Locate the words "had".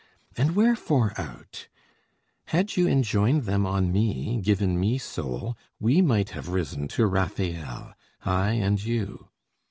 2.45-2.75